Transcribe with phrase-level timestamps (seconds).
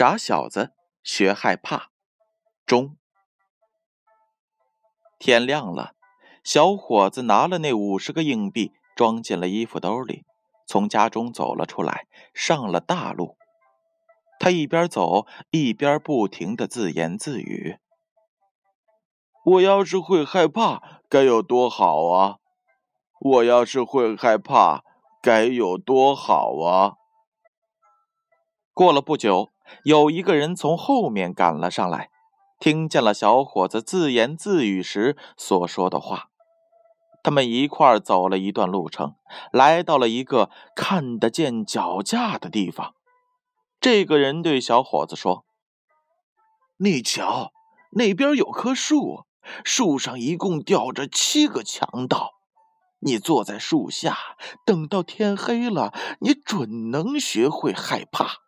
[0.00, 1.90] 傻小子学害怕。
[2.64, 2.96] 中。
[5.18, 5.92] 天亮了，
[6.42, 10.24] 小伙子拿了那五十个硬币，装进了衣服兜里，
[10.66, 13.36] 从家中走了出来，上了大路。
[14.38, 17.76] 他一边走一边不停的自言自语
[19.44, 22.38] ：“我要是会害怕，该有多好啊！
[23.20, 24.82] 我要是会害怕，
[25.20, 26.94] 该有多好啊！”
[28.72, 29.50] 过了不久，
[29.84, 32.10] 有一个人从后面赶了上来，
[32.58, 36.28] 听见了小伙子自言自语时所说的话。
[37.22, 39.14] 他们一块儿走了一段路程，
[39.52, 42.94] 来到了一个看得见脚架的地方。
[43.78, 45.44] 这个人对小伙子说
[46.80, 47.52] ：“你瞧，
[47.92, 49.26] 那边有棵树，
[49.64, 52.32] 树上一共吊着七个强盗。
[53.00, 54.16] 你坐在树下，
[54.66, 58.40] 等到天黑了，你准能学会害怕。”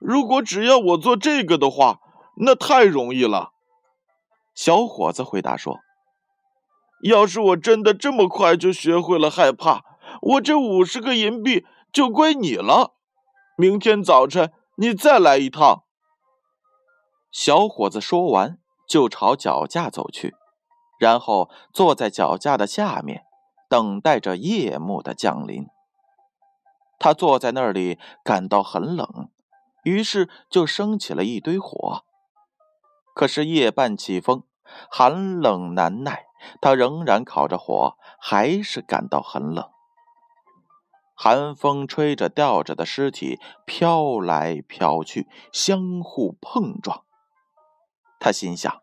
[0.00, 2.00] 如果只要我做这个的话，
[2.36, 3.52] 那太容易了。
[4.54, 5.78] 小伙子回答说
[7.04, 9.84] ：“要是我真的这么快就学会了害怕，
[10.22, 12.94] 我这五十个银币就归你了。
[13.56, 15.84] 明天早晨你再来一趟。”
[17.30, 20.34] 小伙子说完，就朝脚架走去，
[20.98, 23.22] 然后坐在脚架的下面，
[23.68, 25.66] 等待着夜幕的降临。
[26.98, 29.30] 他坐在那里，感到很冷。
[29.82, 32.04] 于是就生起了一堆火，
[33.14, 34.44] 可是夜半起风，
[34.90, 36.26] 寒冷难耐，
[36.60, 39.68] 他仍然烤着火，还是感到很冷。
[41.14, 47.04] 寒风吹着吊着的尸体飘来飘去，相互碰撞。
[48.18, 48.80] 他心想：“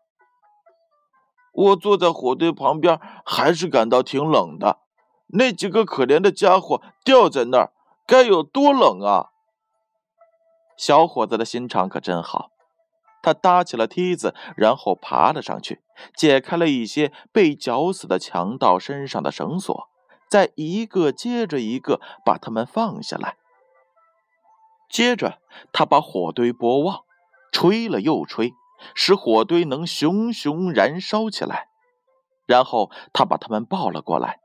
[1.52, 4.78] 我坐在火堆旁边，还是感到挺冷的。
[5.28, 7.72] 那几个可怜的家伙吊在那儿，
[8.06, 9.30] 该有多冷啊！”
[10.78, 12.50] 小伙子的心肠可真好，
[13.20, 15.82] 他搭起了梯子，然后爬了上去，
[16.16, 19.88] 解开了一些被绞死的强盗身上的绳索，
[20.30, 23.36] 再一个接着一个把他们放下来。
[24.88, 25.40] 接着，
[25.72, 27.02] 他把火堆拨旺，
[27.50, 28.54] 吹了又吹，
[28.94, 31.66] 使火堆能熊熊燃烧起来。
[32.46, 34.38] 然后，他把他们抱了过来，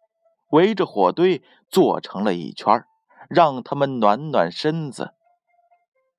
[0.49, 2.83] 围着火堆坐成了一圈，
[3.29, 5.13] 让他们暖暖身子。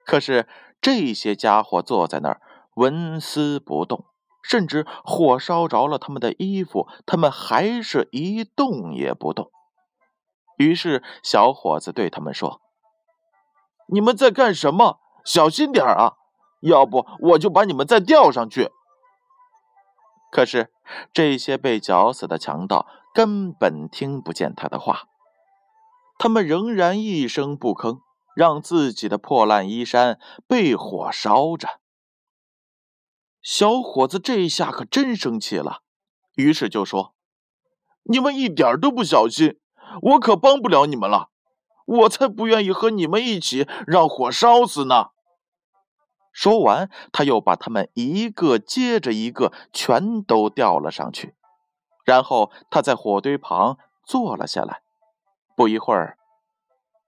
[0.04, 0.46] 可是
[0.80, 2.40] 这些家伙坐在那儿
[2.74, 4.04] 纹丝不动，
[4.42, 9.50] 甚至火烧着了他们的衣服，他们还是一动也不动。
[10.58, 12.60] 于是小伙子对他们说
[13.88, 15.00] ：“你们在干什么？
[15.24, 16.14] 小心点啊！
[16.60, 18.70] 要不我就把你们再吊上去。”
[20.30, 20.72] 可是
[21.12, 25.04] 这些被绞死的强盗根本听不见他的话，
[26.18, 28.00] 他们仍然一声不吭。
[28.34, 31.80] 让自己的破烂衣衫被火烧着，
[33.40, 35.82] 小伙子这下可真生气了，
[36.34, 37.14] 于是就说
[38.04, 39.58] ：“你们一点都不小心，
[40.02, 41.30] 我可帮不了你们了。
[41.86, 45.10] 我才不愿意和你们一起让火烧死呢。”
[46.32, 51.36] 说完，他又把他们一个接着一个全都吊了上去，
[52.04, 54.82] 然后他在火堆旁坐了下来，
[55.54, 56.18] 不一会儿。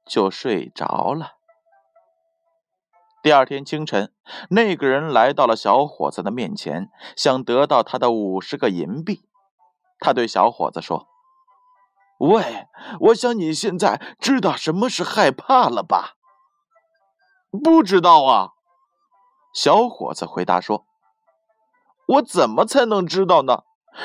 [0.06, 1.32] 就睡着了。
[3.22, 4.12] 第二天清晨，
[4.50, 9.28] 那个人来到了小伙子的面前，想得到他的五十个银币。
[9.98, 11.08] 他对小伙子说
[12.18, 12.68] ：“喂，
[13.00, 16.14] 我想你现在知道什么是害怕了吧
[17.64, 18.50] ？”“不知道啊。”
[19.52, 20.86] 小伙子回答说。
[22.06, 23.64] “我怎么才能知道呢？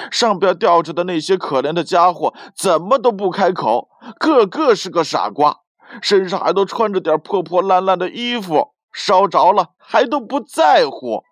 [0.09, 5.60] 上边吊着的那些可怜的家伙怎么都不开口，个个是个傻瓜。”
[6.01, 11.23] 身上还都穿着点破破烂烂的衣服，烧着了还都不在乎。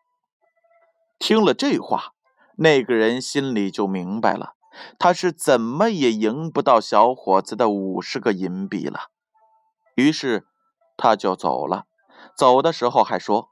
[1.20, 2.14] 听了这话，
[2.58, 4.54] 那个人心里就明白了，
[4.98, 9.10] 他是怎么也赢不到小伙子的五十个银币了。
[9.96, 10.48] 于是
[10.98, 11.86] 他就走了，
[12.38, 13.50] 走的时候还说：“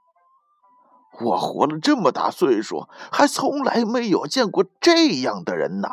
[1.19, 5.89] 我活了这么大岁数，还从来没有见过这样的人呐。”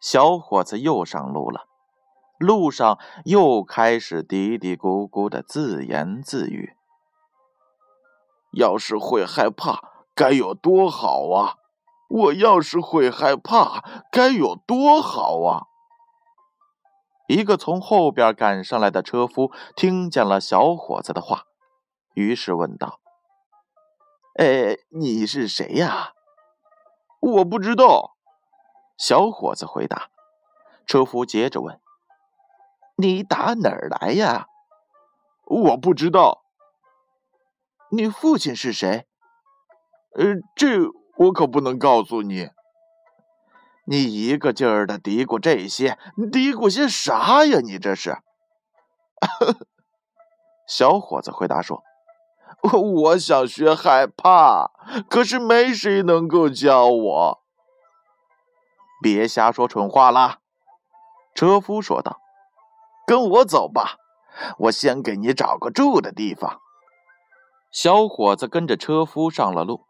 [0.00, 1.66] 小伙子又上路了。
[2.40, 6.74] 路上又开始嘀嘀咕咕的自言自语
[8.56, 11.56] ：“要是会害怕，该有多好啊！
[12.08, 15.66] 我要是会害怕，该有多好啊！”
[17.28, 21.44] 一个从后边赶上来的车夫听见了小伙子的话，
[22.14, 23.00] 于是问道
[24.40, 26.14] ：“哎，你是谁呀
[27.20, 28.16] ？”“我不知道。”
[28.96, 30.08] 小伙子回答。
[30.86, 31.78] 车夫接着问。
[33.00, 34.46] 你打哪儿来呀？
[35.46, 36.42] 我不知道。
[37.90, 39.06] 你父亲是谁？
[40.16, 40.66] 呃，这
[41.16, 42.50] 我可不能告诉你。
[43.86, 45.98] 你一个劲儿的嘀咕这些，
[46.30, 47.58] 嘀咕些啥呀？
[47.60, 48.18] 你这是？
[50.68, 51.82] 小伙子回答说
[52.62, 54.70] ：“我想学害怕，
[55.08, 57.42] 可是没谁能够教我。”
[59.02, 60.38] 别瞎说蠢话啦！
[61.34, 62.20] 车夫说道
[63.10, 63.96] ：“跟我走吧，
[64.56, 66.60] 我先给你找个住的地方。”
[67.72, 69.80] 小伙子跟着车夫上了路。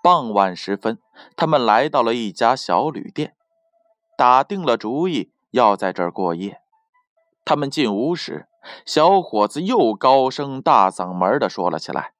[0.00, 1.00] 傍晚时分，
[1.34, 3.34] 他们来到了一家小旅店，
[4.16, 6.60] 打定了主意要在这儿过夜。
[7.44, 8.46] 他们进屋时，
[8.86, 12.12] 小伙子又高声大嗓门的说了起来：“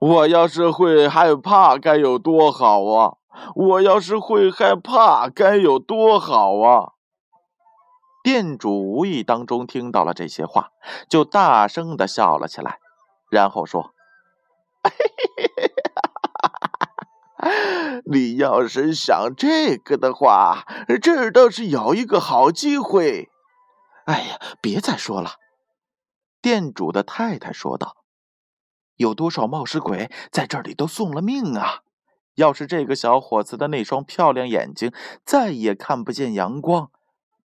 [0.00, 3.16] 我要是会害怕，该有多好啊！
[3.54, 6.92] 我要是会害怕，该有多好啊！”
[8.26, 10.72] 店主无意当中听到了这些话，
[11.08, 12.80] 就大声的笑了起来，
[13.30, 13.94] 然后说
[18.04, 20.66] ：“你要是想这个的话，
[21.00, 23.30] 这儿倒是有一个好机会。”
[24.06, 25.34] 哎呀，别再说了！
[26.42, 27.94] 店主的太太说道
[28.98, 31.82] ：“有多少冒失鬼在这里都送了命啊！
[32.34, 34.92] 要是这个小伙子的那双漂亮眼睛
[35.24, 36.90] 再也看不见阳光，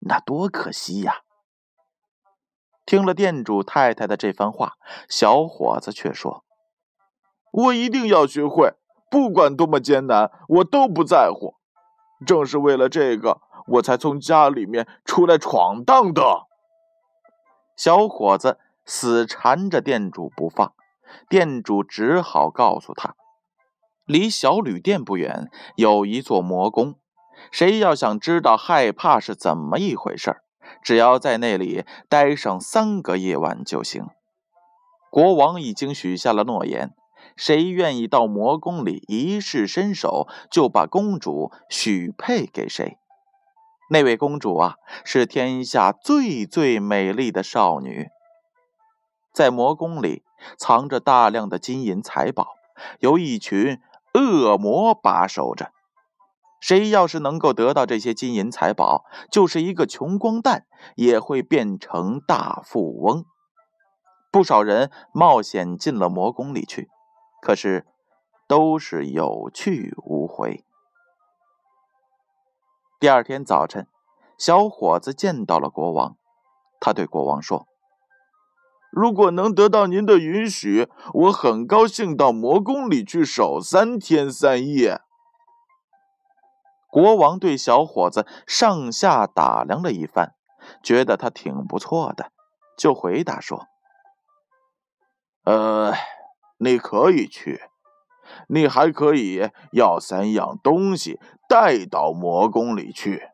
[0.01, 1.21] 那多可惜呀！”
[2.85, 4.73] 听了店主太太的这番话，
[5.07, 6.43] 小伙子却说
[7.51, 8.73] ：“我一定要学会，
[9.09, 11.55] 不管多么艰难，我都不在乎。
[12.25, 16.47] 正是为了这个，我才从家里面出来闯荡的。”
[17.77, 20.73] 小伙子死缠着店主不放，
[21.29, 23.15] 店主只好告诉他，
[24.05, 26.95] 离小旅店不远有一座魔宫，
[27.49, 30.37] 谁要想知道害怕是怎么一回事
[30.83, 34.05] 只要在那里待上三个夜晚就行。
[35.09, 36.93] 国王已经许下了诺言，
[37.35, 42.97] 谁愿意到魔宫里一试身手，就把公主许配给谁。
[43.89, 48.07] 那位公主啊，是天下最最美丽的少女。
[49.33, 50.23] 在魔宫里
[50.57, 52.47] 藏着大量的金银财宝，
[52.99, 53.81] 由一群
[54.13, 55.71] 恶魔把守着。
[56.61, 60.65] 谁要是能够得到这些金银财宝，就是一个穷光蛋
[60.95, 63.25] 也会变成大富翁。
[64.31, 66.89] 不少人冒险进了魔宫里去，
[67.41, 67.85] 可是
[68.47, 70.63] 都是有去无回。
[72.99, 73.87] 第二天早晨，
[74.37, 76.15] 小伙子见到了国王。
[76.79, 77.67] 他对国王说
[78.91, 85.01] ：“如果能得到您的允许，我很高兴到魔宫里去守三天三夜。”
[86.91, 90.35] 国王对小伙子上下打量了一番，
[90.83, 92.31] 觉得他挺不错的，
[92.77, 93.67] 就回答说
[95.45, 95.93] ：“呃，
[96.57, 97.63] 你可以去。”
[98.47, 103.27] 你还可以要三样东西带到魔宫里去，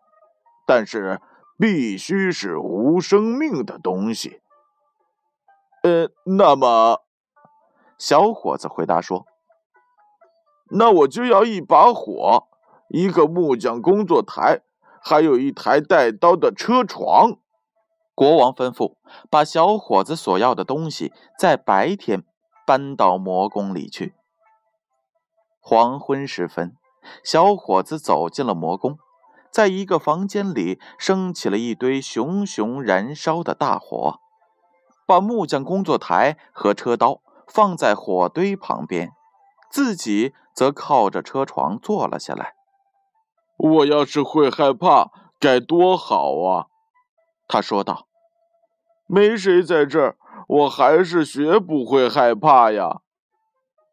[0.66, 1.22] 但是
[1.60, 4.42] 必须是无生命的东西。
[5.84, 7.04] 呃，那么，
[8.00, 9.28] 小伙子回答说
[10.72, 12.48] ：“那我就要一把火，
[12.90, 14.62] 一个木匠工作台，
[15.02, 17.38] 还有一台带刀的车床。”
[18.14, 18.96] 国王吩咐
[19.30, 22.24] 把小伙子所要的东西在白天
[22.66, 24.16] 搬到魔宫里去。
[25.60, 26.76] 黄昏时分，
[27.24, 28.98] 小伙子走进了魔宫，
[29.52, 34.20] 在一个房间里升起了一堆熊熊燃烧的大火，
[35.06, 39.12] 把木匠工作台和车刀放在火堆旁边，
[39.70, 42.57] 自己则靠着车床坐了下来。
[43.58, 46.68] 我要是会害怕，该多好啊！
[47.48, 48.08] 他说道。
[49.08, 53.02] 没谁在这儿，我还是学不会害怕呀。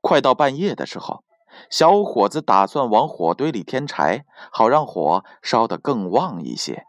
[0.00, 1.23] 快到半夜的时候。
[1.71, 6.85] 小伙子打算往火堆里添柴，好让火烧得更旺一些。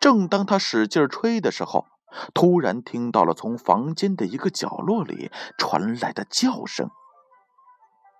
[0.00, 1.86] 正当他使劲吹的时候，
[2.34, 6.90] 突然听到了从房间的一个角落里传来的叫声：“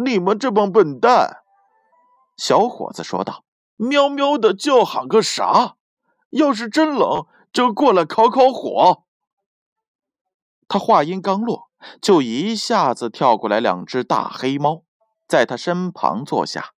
[0.00, 1.42] 你们这帮笨蛋，
[2.36, 3.42] 小伙子说道
[3.76, 5.74] ：“喵喵的叫喊个啥？
[6.30, 9.02] 要是真冷，就过来烤烤火。”
[10.68, 11.70] 他话音刚落，
[12.00, 14.82] 就一下子跳过来两只大黑猫，
[15.26, 16.72] 在他身旁坐下，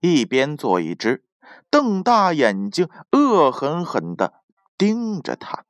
[0.00, 1.24] 一边坐一只，
[1.70, 4.42] 瞪大眼睛，恶狠狠地
[4.76, 5.64] 盯着他。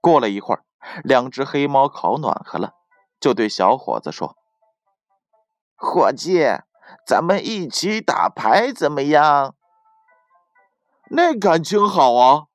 [0.00, 0.64] 过了一会儿，
[1.04, 2.72] 两只黑猫烤暖和了，
[3.20, 4.36] 就对小伙子说
[5.76, 6.44] ：“伙计，
[7.06, 9.54] 咱们一起打牌怎么样？”
[11.10, 12.46] 那感情好啊！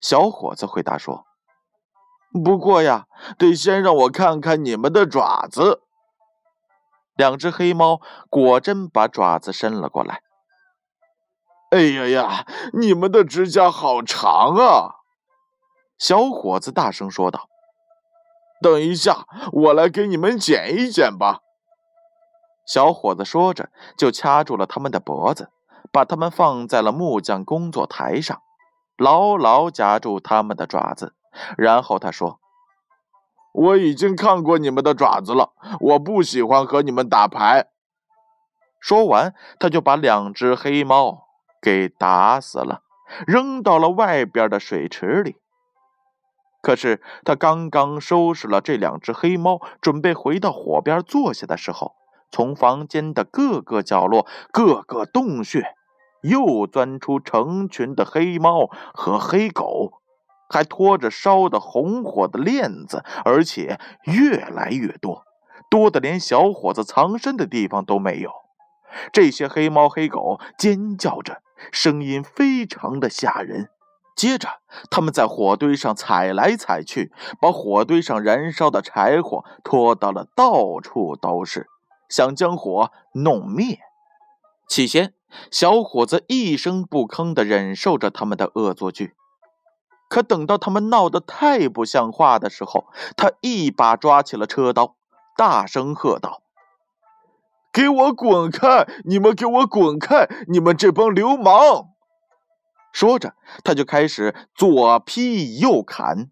[0.00, 1.26] 小伙子回答说
[2.44, 5.82] ：“不过呀，得先让我看看你们的爪子。”
[7.16, 8.00] 两只黑猫
[8.30, 10.22] 果真把爪子伸了过来。
[11.70, 14.97] 哎呀呀，你们的指甲好长啊！
[15.98, 17.48] 小伙子大声说道。
[18.62, 21.40] “等一下，我来给你们剪一剪吧。”
[22.66, 25.50] 小伙子说着，就掐住了他们的脖子，
[25.92, 28.40] 把他们放在了木匠工作台上，
[28.96, 31.14] 牢牢夹住他们的爪子。
[31.56, 32.40] 然后他说。
[33.54, 37.66] 我已经看过你们的爪子了，我不喜欢和你们打牌。
[38.78, 41.26] 说完，他就把两只黑猫
[41.60, 42.82] 给打死了，
[43.26, 45.36] 扔到了外边的水池里。
[46.60, 51.94] 可是他刚刚收拾了这两只黑猫，准备回到火边坐下的时候，
[52.30, 55.74] 从房间的各个角落、各个洞穴，
[56.22, 59.92] 又钻出成群的黑猫和黑狗。
[60.50, 65.24] 还拖着烧得红火的链子，而且越来越多，
[65.68, 68.30] 多的连小伙子藏身的地方都没有。
[69.12, 73.68] 这些黑猫黑狗尖叫着，声音非常的吓人。
[74.18, 74.48] 接着，
[74.90, 81.68] 他们在火堆上踩来踩去，把火堆上燃烧的柴火拖到了到处都是，
[82.08, 83.78] 想将火弄灭。
[84.68, 85.14] 起先，
[85.52, 89.14] 小伙子一声不吭地忍受着他们的恶作剧。
[90.08, 94.96] 可等到他们闹得太不像话的时候，他一把抓起了车刀，
[95.36, 96.42] 大声喝道
[97.72, 98.84] ：“给我滚开！
[99.04, 100.28] 你们给我滚开！
[100.48, 101.90] 你们这帮流氓！”
[102.92, 106.30] 说着，他就开始左劈右砍，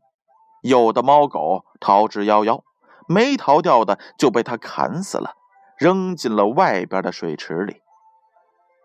[0.63, 2.63] 有的猫狗逃之夭夭，
[3.07, 5.35] 没逃掉的就被他砍死了，
[5.79, 7.83] 扔进了外边的水池里。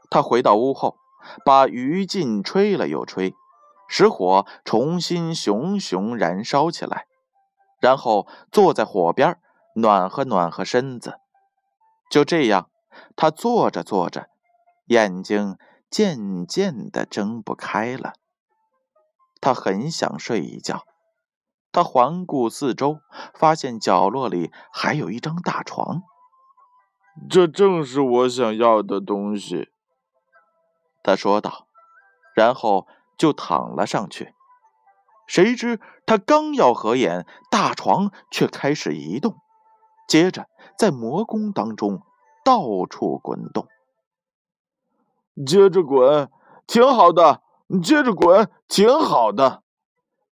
[0.10, 0.98] 他回到屋后，
[1.46, 3.34] 把余烬吹了又吹。
[3.94, 7.08] 使火重新熊熊燃烧起来，
[7.82, 9.38] 然后坐在火边
[9.76, 11.20] 暖和暖和身子。
[12.10, 12.70] 就这样，
[13.18, 14.30] 他坐着坐着，
[14.86, 15.58] 眼睛
[15.92, 18.14] 渐渐的睁不开了。
[19.40, 20.86] 他很想睡一觉。
[21.72, 23.02] 他环顾四周，
[23.36, 26.02] 发现角落里还有一张大床。
[27.30, 29.70] 这正是我想要的东西，
[31.04, 31.68] 他说道，
[32.34, 32.88] 然后。
[33.18, 34.34] 就躺了上去，
[35.28, 39.36] 谁知他刚要合眼，大床却开始移动，
[40.08, 42.02] 接着在魔宫当中
[42.44, 43.68] 到处滚动。
[45.46, 46.30] 接着滚，
[46.68, 47.42] 挺好的；
[47.82, 49.64] 接着滚，挺好的。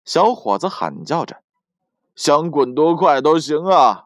[0.05, 1.37] 小伙子喊叫着
[2.15, 4.05] ：“想滚多快都行啊！”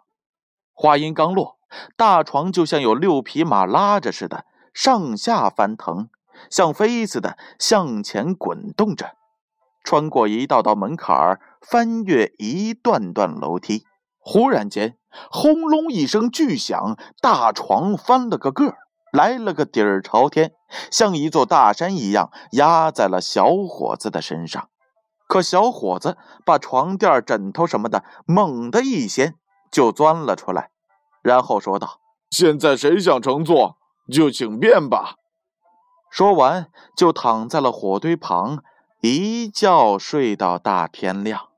[0.73, 1.57] 话音刚落，
[1.95, 6.09] 大床就像有六匹马拉着似的，上下翻腾。
[6.49, 9.15] 像飞似的向前滚动着，
[9.83, 13.85] 穿过一道道门槛儿，翻越一段段楼梯。
[14.19, 14.97] 忽然间，
[15.31, 18.77] 轰隆一声巨响，大床翻了个个儿，
[19.11, 20.53] 来了个底儿朝天，
[20.91, 24.69] 像一座大山一样压在了小伙子的身上。
[25.27, 29.35] 可小伙子把床垫、枕头什么的猛地一掀，
[29.71, 30.69] 就钻了出来，
[31.23, 31.99] 然后说道
[32.29, 33.77] ：“现在谁想乘坐，
[34.11, 35.15] 就请便吧。”
[36.11, 38.63] 说完，就躺在了火堆旁，
[39.01, 41.49] 一觉睡到大天亮。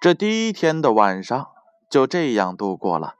[0.00, 1.50] 这第一天的晚上
[1.88, 3.14] 就这样度过了，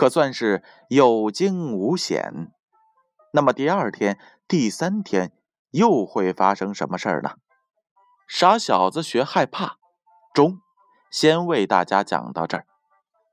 [0.00, 2.50] 可算是有惊无险。
[3.32, 5.30] 那么第二天、第三天
[5.72, 7.32] 又会发生什么事儿呢？
[8.26, 9.76] 傻小子学害怕，
[10.32, 10.62] 中，
[11.10, 12.64] 先为大家讲到这儿，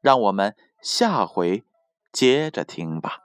[0.01, 1.63] 让我们下回
[2.11, 3.19] 接着听吧。